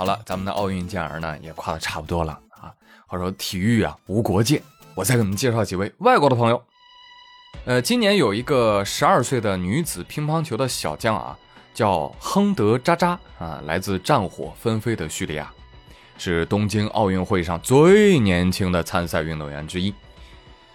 [0.00, 2.72] 好了，咱们的奥运健儿呢也夸的差不多了啊。
[3.06, 4.62] 话说体育啊无国界，
[4.94, 6.62] 我再给你们介绍几位外国的朋友。
[7.66, 11.36] 呃，今年有一个十二岁的女子乒乓球的小将啊，
[11.74, 15.52] 叫亨德扎扎啊，来自战火纷飞的叙利亚，
[16.16, 19.92] 是东京奥运会上最年轻的参赛运动员之一。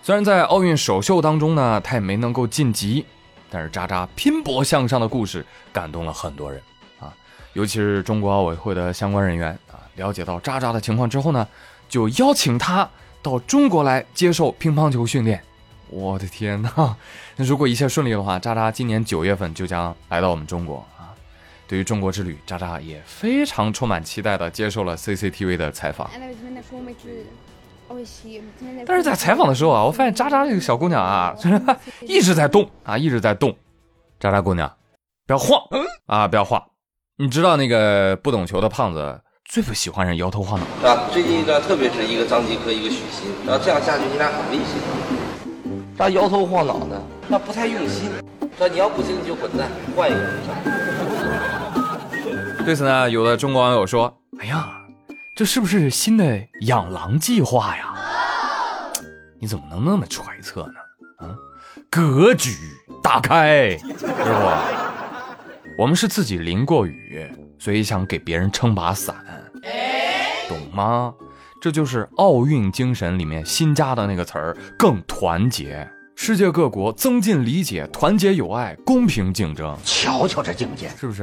[0.00, 3.04] 虽然在奥运首秀当中呢，她也没能够晋级，
[3.50, 6.62] 但是扎扎拼搏向上的故事感动了很多人，
[7.58, 11.44] 尤其是中国奥委会的相关人员啊，了解到渣渣的情况之后呢，
[11.88, 12.88] 就邀请他
[13.20, 15.42] 到中国来接受乒乓球训练。
[15.90, 16.94] 我的天呐！
[17.34, 21.10] 那如果一切顺利的话，渣渣今年九月份就将来到我们中国啊。
[21.66, 26.08] 对于中国之旅，渣渣也非常充满期待的接受了 CCTV 的采访。
[28.86, 31.34] 但是在采访的时候啊，我发现渣渣这个小姑娘啊，
[32.06, 33.52] 一直在动啊，一直在动。
[34.20, 34.72] 渣渣姑娘，
[35.26, 35.60] 不要晃
[36.06, 36.62] 啊，不要晃。
[37.20, 41.08] 你知道那个不懂球的胖子最不喜欢人摇头晃脑啊。
[41.12, 44.66] 最近一段，特别是一个张继科，一个许昕，然后这样下去，你俩很危险。
[45.98, 48.08] 他摇头晃脑的，那不太用心。
[48.56, 50.20] 说你要不行你就滚蛋，换一个。
[52.64, 54.70] 对此呢，有的中国网友说：“哎呀，
[55.34, 57.96] 这是不是新的养狼计划呀？
[59.40, 60.74] 你怎么能那么揣测呢？
[61.26, 61.34] 啊，
[61.90, 62.56] 格局
[63.02, 64.87] 打开，师傅，
[65.78, 67.24] 我们是自己淋过雨，
[67.56, 69.14] 所以想给别人撑把伞，
[70.48, 71.14] 懂吗？”
[71.62, 75.88] 这就是奥运精神里面新加的那个词儿，更团结。
[76.16, 79.76] 世界各国增进理解，团结友爱，公平竞争。
[79.84, 81.22] 瞧瞧这境界，是不是？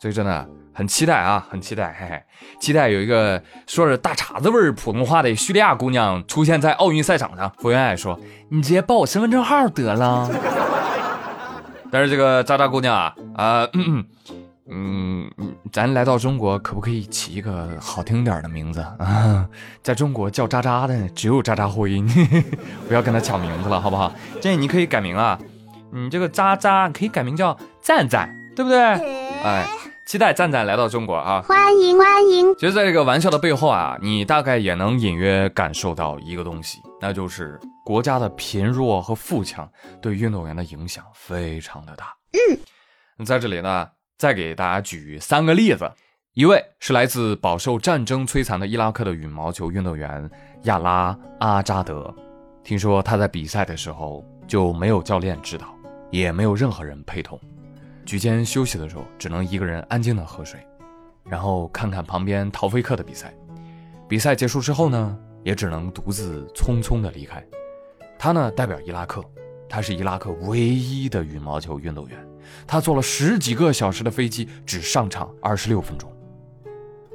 [0.00, 2.22] 所以真的很期待啊，很期待，嘿嘿，
[2.60, 7.52] 期待有一个说着大碴子味儿普通话的叙利亚姑娘出现在奥运赛场上。
[7.58, 8.18] 福原爱说
[8.50, 10.28] ：“你直接报我身份证号得了。”
[11.90, 13.68] 但是这个渣渣姑娘啊，啊。
[13.72, 14.04] 嗯
[14.68, 15.30] 嗯，
[15.72, 19.48] 咱来到中国，可不可以起一个好听点的名字啊？
[19.80, 22.02] 在中国叫渣渣的只有渣渣辉，
[22.88, 24.12] 不要跟他抢名字了，好不好？
[24.40, 25.38] 建议你可以改名啊，
[25.92, 28.80] 你这个渣渣可以改名叫赞赞，对不对？
[29.44, 29.68] 哎，
[30.04, 31.40] 期待赞赞来到中国啊！
[31.46, 32.52] 欢迎欢迎。
[32.56, 39.70] 其实，在这个玩笑的背后啊，你大概也能隐约感受到一个东西，那就是国家的贫弱和富强
[40.02, 42.12] 对运动员的影响非常的大。
[42.32, 42.58] 嗯，
[43.24, 43.88] 在这里呢。
[44.18, 45.92] 再给大家举三个例子，
[46.32, 50.30] 一位是来自饱受战争摧残的伊拉克的羽毛球运动员
[50.62, 52.14] 亚拉阿扎德。
[52.64, 55.66] 听说他在比赛的时候就没有教练指导，
[56.10, 57.38] 也没有任何人陪同，
[58.06, 60.58] 局间休息的时候只能一个人安静的喝水，
[61.22, 63.34] 然后看看旁边陶菲克的比赛。
[64.08, 67.44] 比赛结束之后呢，也只能独自匆匆的离开。
[68.18, 69.22] 他呢，代表伊拉克，
[69.68, 72.16] 他是伊拉克唯一的羽毛球运动员。
[72.66, 76.12] 他坐了十几个小时的飞机，只上场二十六分钟。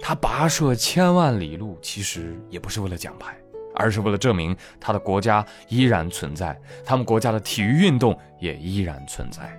[0.00, 3.34] 他跋涉千万里路，其实也不是为了奖牌，
[3.74, 9.58] 而是为了证明他的国家依然存在，他们国家的体育运动也依然存在。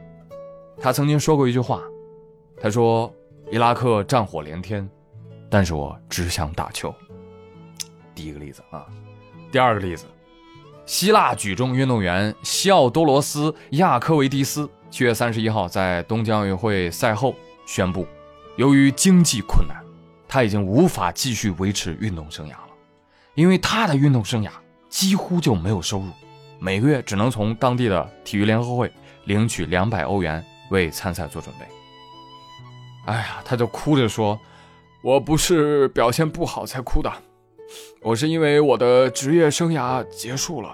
[0.79, 1.81] 他曾经说过一句话，
[2.61, 3.11] 他说
[3.51, 4.87] ：“伊拉克战火连天，
[5.49, 6.93] 但是我只想打球。”
[8.13, 8.85] 第一个例子啊，
[9.51, 10.05] 第二个例子，
[10.85, 14.69] 希腊举重运动员西奥多罗斯·亚科维迪斯。
[14.95, 17.35] 七月三十一号，在东京奥运会赛后
[17.66, 18.07] 宣布，
[18.56, 19.75] 由于经济困难，
[20.25, 22.69] 他已经无法继续维持运动生涯了，
[23.34, 24.50] 因为他的运动生涯
[24.88, 26.07] 几乎就没有收入，
[26.59, 28.89] 每个月只能从当地的体育联合会
[29.25, 31.66] 领取两百欧元为参赛做准备。
[33.05, 34.39] 哎呀，他就哭着说
[35.03, 37.11] ：“我不是表现不好才哭的，
[38.01, 40.73] 我是因为我的职业生涯结束了。”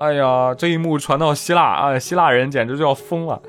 [0.00, 3.40] 哎呀，这一幕传到希腊啊，希腊人简直就要疯了，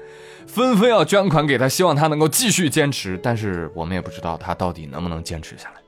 [0.48, 3.20] 纷纷要捐款给他，希望他能够继续坚持。
[3.22, 5.82] 但是我们也不知道他到底能不能坚持下来。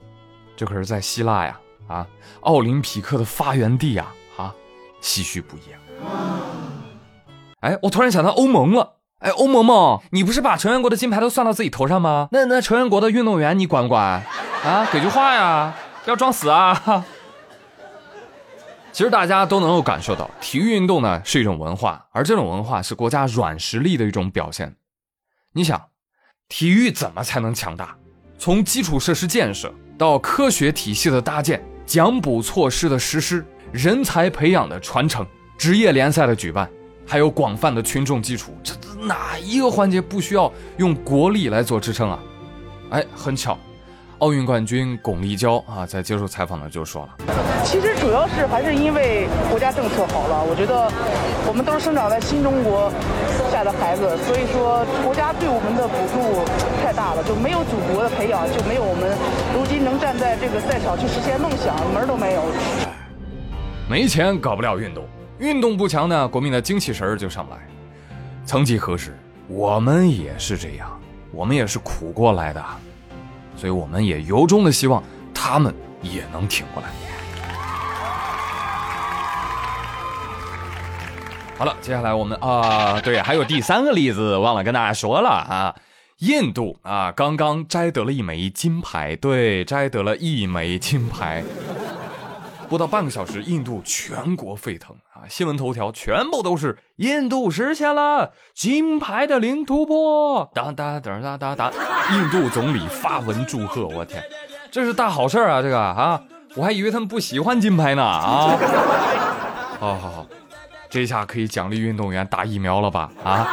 [0.56, 2.08] 这可是在希腊呀，啊，
[2.42, 4.54] 奥林匹克的发源地呀，啊，
[5.02, 5.62] 唏嘘不已。
[7.62, 8.96] 哎，我突然想到欧盟了。
[9.20, 12.28] 哎，欧盟盟，你不是把成员国的金牌都算到自己头上吗？
[12.32, 14.24] 那那成员国的运动员你管不管？
[14.64, 16.74] 啊，给句话呀，不要装死啊！
[16.74, 17.04] 哈
[18.98, 24.76] 其实大家都能够感受到，体育运动呢是一种文化，而这种文化是国家软实力的一种表现。
[25.54, 25.80] 你想，
[26.50, 27.96] 体育怎么才能强大？
[28.40, 35.24] 从基础设施建设到科学体系的搭建、奖补措施的实施、人才培养的传承、
[35.60, 36.68] 职业联赛的举办，
[37.06, 42.20] 还有广泛的群众基础，这哪一个环节不需要用国力来做支撑啊？
[42.90, 43.56] 哎，很巧。
[44.20, 47.34] 奥运冠军巩立姣啊，在接受采访的就说了，
[47.64, 50.44] 其实主要是还是因为国家政策好了。
[50.44, 50.90] 我觉得
[51.48, 52.92] 我们都是生长在新中国，
[53.38, 56.44] 像下的孩子，所以说国家对我们的补助
[56.82, 59.14] 太大了，就没有祖国的培养，就没有我们
[59.54, 62.42] 如今能站在这个赛场去实现梦想，门都没有。
[63.88, 65.06] 没钱搞不了运动，
[65.38, 67.60] 运动不强呢，国民的精气神儿就上不来。
[68.48, 69.16] 曾几何时，
[69.48, 70.90] 我们也是这样，
[71.32, 72.66] 我们也是苦过来的，
[73.58, 76.90] 所以我们也由衷的希望他们也能挺过来。
[81.58, 85.76] 好了，接下来我们啊，对，还有第三个例子忘了跟大家说了啊，
[86.20, 91.44] 印度啊，刚刚摘得了一枚金牌，对，摘得了一枚金牌。
[92.70, 95.24] 不到半个小时，印度全国沸腾啊！
[95.30, 101.72] 新闻头条全部都是印度实现了金牌的零突破，哒哒哒哒哒哒，
[102.14, 104.22] 印度总理发文祝贺，我天，
[104.70, 105.62] 这是大好事啊！
[105.62, 106.22] 这个啊，
[106.56, 108.58] 我还以为他们不喜欢金牌呢啊！
[109.80, 110.26] 好好好。
[110.90, 113.12] 这下可以奖励运动员打疫苗了吧？
[113.24, 113.48] 啊，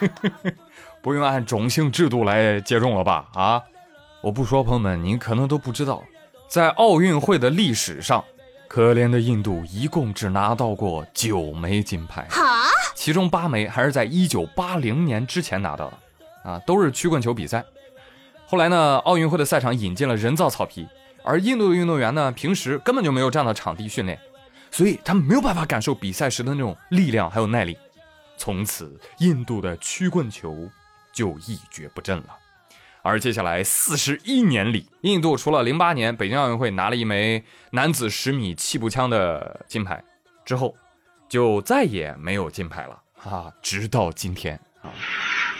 [1.00, 3.26] 不用按种姓制度来接种了吧？
[3.34, 3.62] 啊，
[4.22, 6.02] 我不说，朋友们，您可能都不知道，
[6.52, 8.22] 在奥运会的历史上，
[8.68, 12.28] 可怜的印度一共只拿到过九枚金牌，
[12.94, 17.64] 其中八枚还是在一九八零年之前拿到的，啊，都是曲棍球比赛。
[18.46, 20.86] 后来呢，奥运会的赛场引进了人造草皮，
[21.24, 24.20] 而印度的运动员呢，平时根本就没有这样的场地训练。
[24.70, 27.78] 所以他们没有办法感受比赛时的那种力量还有耐力，
[28.36, 30.68] 从此印度的曲棍球
[31.14, 32.26] 就一蹶不振了。
[33.02, 40.02] 而接下来四十一年里，印度除了零八年北京奥运会拿了一枚男子十米气步枪的金牌
[40.44, 40.74] 之后，
[41.28, 43.52] 就再也没有金牌了啊！
[43.60, 44.90] 直到今天啊，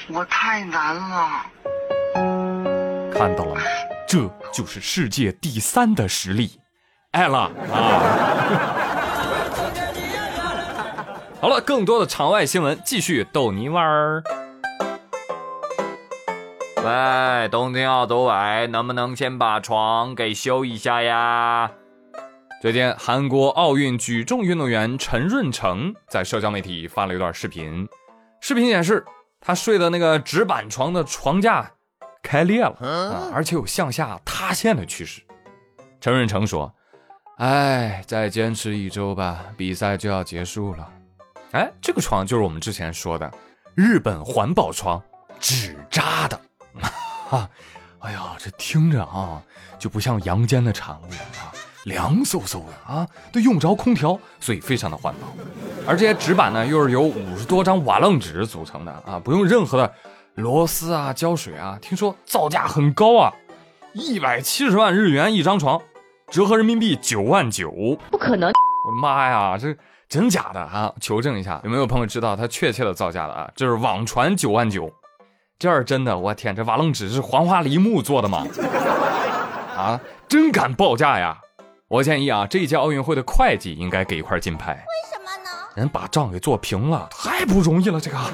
[0.09, 1.47] 我太难了。
[3.12, 3.61] 看到了吗？
[4.06, 6.61] 这就是世界第三的实力，
[7.11, 8.79] 爱了啊！
[11.41, 14.23] 好了，更多的场外新闻继续逗你玩儿。
[16.84, 21.70] 喂，东京奥组委，能不能先把床给修一下呀？
[22.61, 27.88] 最近，韩国奥运举重运动员陈润成在社交媒体发了一段视频，
[28.40, 29.05] 视频显示
[29.40, 31.70] 他睡的那个纸板床的床架
[32.20, 35.23] 开裂了啊，而且有向下塌陷的趋势。
[36.00, 36.75] 陈润成说
[37.38, 40.88] ：“哎，再坚持一周吧，比赛就要结束了。”
[41.52, 43.31] 哎，这个床就是我们之前说的
[43.76, 45.00] 日本环保床，
[45.38, 46.40] 纸扎的，
[47.32, 47.49] 哈，
[48.00, 49.43] 哎呀，这听着啊
[49.79, 51.05] 就不像阳间的产物
[51.40, 51.49] 啊，
[51.84, 55.29] 凉飕飕的啊，都用不着空调，所以非常的环保。
[55.87, 59.90] 而这些纸板呢，又是由五十多张瓦楞纸组成的啊，不用任何的
[60.34, 61.79] 螺丝啊、胶水啊。
[61.81, 63.32] 听说造价很高啊，
[63.94, 65.81] 一百七十万日元一张床，
[66.31, 67.73] 折合人民币九万九，
[68.11, 68.52] 不可能！
[68.87, 69.75] 我的妈呀，这。
[70.08, 70.93] 真假的啊？
[71.00, 73.50] 求证一下，有没有朋友知道它确切的造价的啊？
[73.56, 74.93] 这是网传九万九，
[75.62, 76.19] 这是真的？
[76.19, 78.44] 我天，这瓦楞纸是黄花梨木做的吗？
[79.79, 81.38] 啊，真敢报价呀！
[81.87, 84.73] 我建议啊，这一届奥运会的会计应该给一块金牌。
[84.73, 85.50] 为什么呢？
[85.76, 88.17] 人把账给做平了，太不容易了，这个。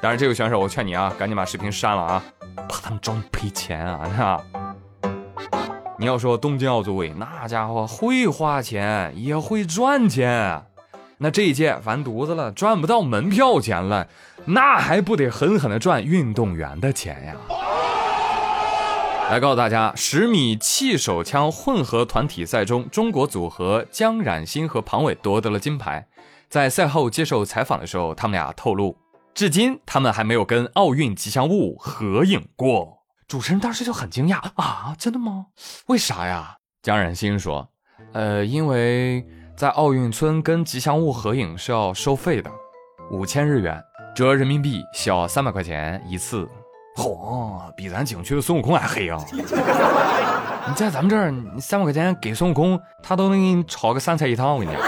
[0.00, 2.24] 当然，这位选手，我劝你啊，赶紧把视频删了啊，
[2.66, 4.40] 怕他们找你赔钱啊，啊。
[5.98, 10.62] 你要说东京奥组委那家伙会花钱也会赚钱，
[11.18, 14.06] 那这一届完犊子了，赚不到门票钱了，
[14.44, 17.34] 那还不得狠狠的赚运动员的钱呀？
[19.30, 26.06] 来告诉大家，十米气手枪混合团体赛中，中国组合江冉欣和庞伟夺得了金牌。
[26.48, 28.96] 在赛后接受采访的时候，他们俩透露，
[29.34, 32.98] 至今他们还没有跟奥运吉祥物合影过。
[33.26, 35.46] 主持人当时就很惊讶啊，真的吗？
[35.86, 36.58] 为啥呀？
[36.82, 37.68] 江冉欣说，
[38.12, 39.26] 呃，因为
[39.56, 42.50] 在奥运村跟吉祥物合影是要收费的，
[43.10, 43.82] 五千日元，
[44.14, 46.46] 折人民币小三百块钱一次。
[46.94, 49.18] 嚯，比咱景区的孙悟空还黑啊！
[50.68, 54.56] 你在咱们这儿，你三百块钱给孙悟空，他都能给你炒个三菜一汤。
[54.56, 54.82] 我跟你讲，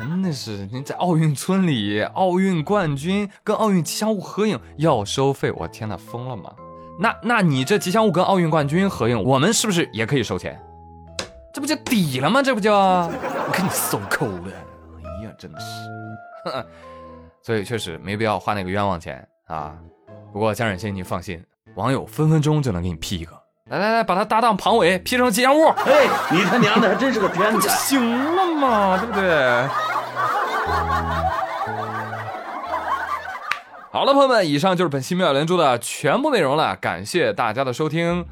[0.00, 6.50] 真的是你在奥运村里，奥运冠军跟奥运吉祥物合影要收费，我天哪，疯了吗？
[6.98, 10.60] 那那你这吉祥物跟奥运冠军合影，我们是不是也可以收钱？
[11.52, 12.42] 这不就抵了吗？
[12.42, 14.52] 这不就我给你收抠的！
[15.04, 15.66] 哎呀，真的是，
[17.42, 19.74] 所以确实没必要花那个冤枉钱啊。
[20.32, 23.32] 不过江冉欣，你放心，网友分分钟就能给你 P 一个。
[23.66, 25.66] 来来来，把他搭档庞伟 P 成吉祥物。
[25.68, 27.68] 哎，你他娘的还真是个天才！
[27.68, 28.00] 行
[28.36, 29.66] 了嘛，对不对？
[33.92, 36.76] 好了，朋友们，以上就是本期妙连珠的全部内容了。
[36.76, 38.24] 感谢大家的收听。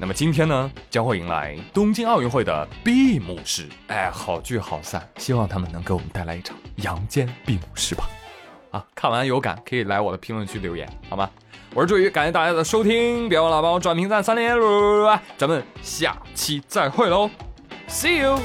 [0.00, 8.08] 那么今天呢，将会迎来东京奥运会的闭幕式，哎，好聚好散，希望他们能给我们带来一场阳间闭幕式吧。
[8.70, 11.28] 啊，看完有感可以来我的评论区留言，好吗？
[11.74, 14.56] 我是朱宇，感谢大家的收听，别忘了帮我转评赞三连，
[15.36, 17.28] 咱们下期再会喽
[17.86, 18.40] ，See you。